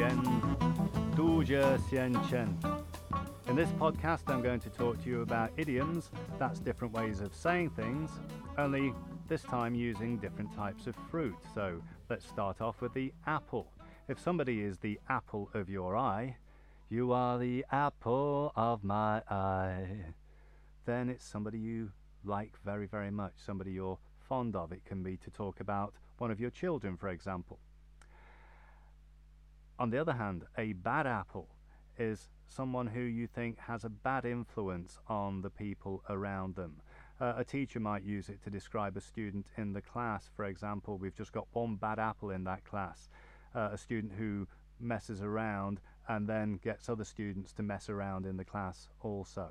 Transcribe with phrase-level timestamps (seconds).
[0.00, 2.56] Duja Xian Chen.
[3.48, 7.34] In this podcast, I'm going to talk to you about idioms, that's different ways of
[7.34, 8.10] saying things,
[8.56, 8.94] only
[9.28, 11.36] this time using different types of fruit.
[11.54, 13.66] So let's start off with the apple.
[14.08, 16.38] If somebody is the apple of your eye,
[16.88, 20.06] you are the apple of my eye,
[20.86, 21.90] then it's somebody you
[22.24, 24.72] like very, very much, somebody you're fond of.
[24.72, 27.58] It can be to talk about one of your children, for example.
[29.80, 31.48] On the other hand, a bad apple
[31.98, 36.82] is someone who you think has a bad influence on the people around them.
[37.18, 40.28] Uh, a teacher might use it to describe a student in the class.
[40.36, 43.08] For example, we've just got one bad apple in that class.
[43.54, 44.46] Uh, a student who
[44.78, 49.48] messes around and then gets other students to mess around in the class also.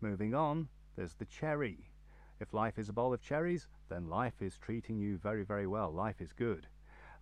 [0.00, 1.90] Moving on, there's the cherry.
[2.38, 5.90] If life is a bowl of cherries, then life is treating you very, very well.
[5.90, 6.68] Life is good.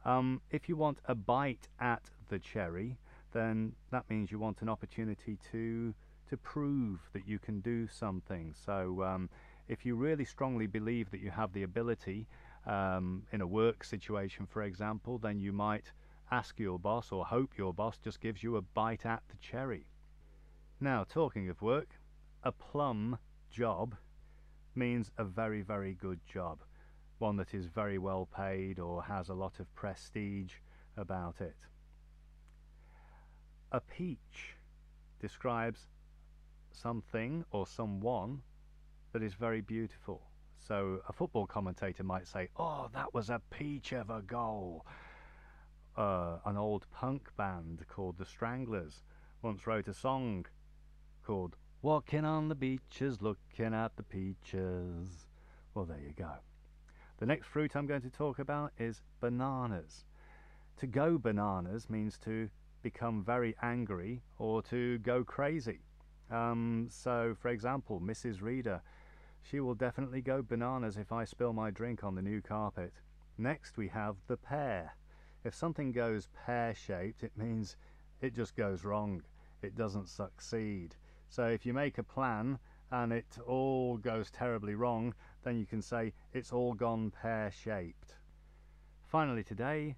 [0.05, 2.99] Um, if you want a bite at the cherry,
[3.33, 5.95] then that means you want an opportunity to
[6.29, 8.53] to prove that you can do something.
[8.55, 9.31] So um,
[9.67, 12.27] if you really strongly believe that you have the ability
[12.67, 15.91] um, in a work situation, for example, then you might
[16.31, 19.87] ask your boss or hope your boss just gives you a bite at the cherry.
[20.81, 21.89] Now, talking of work,
[22.43, 23.19] a plum
[23.51, 23.95] job
[24.75, 26.59] means a very, very good job
[27.19, 30.55] one that is very well paid or has a lot of prestige
[30.97, 31.57] about it.
[33.73, 34.57] A peach
[35.21, 35.89] describes
[36.73, 38.43] something or someone
[39.13, 40.23] that is very beautiful.
[40.57, 44.85] So a football commentator might say, Oh, that was a peach of a goal.
[45.97, 49.03] Uh, an old punk band called the Stranglers
[49.43, 50.47] once wrote a song
[51.25, 55.27] called Walking on the Beaches, Looking at the Peaches.
[55.75, 56.33] Well, there you go.
[57.19, 60.05] The next fruit I'm going to talk about is bananas.
[60.77, 62.49] To go bananas means to
[62.83, 65.81] become very angry or to go crazy.
[66.31, 68.41] Um, so, for example, Mrs.
[68.41, 68.83] Reader,
[69.43, 72.93] she will definitely go bananas if I spill my drink on the new carpet.
[73.37, 74.95] Next, we have the pear.
[75.43, 77.77] If something goes pear shaped, it means
[78.21, 79.23] it just goes wrong.
[79.61, 80.95] It doesn't succeed.
[81.31, 85.83] So, if you make a plan and it all goes terribly wrong, then you can
[85.83, 88.15] say it's all gone pear shaped.
[89.07, 89.97] Finally, today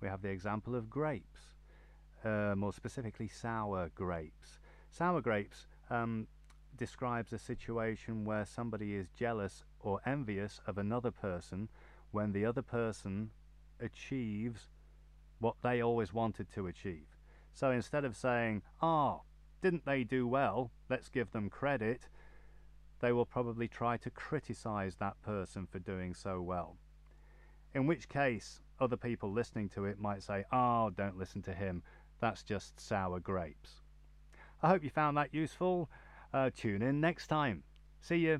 [0.00, 1.54] we have the example of grapes,
[2.24, 4.58] uh, more specifically, sour grapes.
[4.90, 6.26] Sour grapes um,
[6.76, 11.68] describes a situation where somebody is jealous or envious of another person
[12.10, 13.30] when the other person
[13.80, 14.68] achieves
[15.38, 17.06] what they always wanted to achieve.
[17.52, 19.22] So instead of saying, Oh,
[19.62, 20.70] didn't they do well?
[20.88, 22.08] Let's give them credit
[23.04, 26.78] they will probably try to criticize that person for doing so well.
[27.74, 31.82] In which case, other people listening to it might say, Oh, don't listen to him,
[32.18, 33.82] that's just sour grapes.
[34.62, 35.90] I hope you found that useful.
[36.32, 37.62] Uh, tune in next time.
[38.00, 38.38] See you.